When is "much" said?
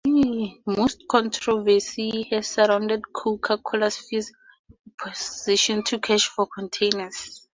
0.65-0.95